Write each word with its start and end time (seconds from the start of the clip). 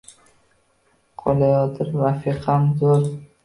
Qolayotir 1.23 1.95
rafiqam 2.01 2.69
zor 2.85 3.09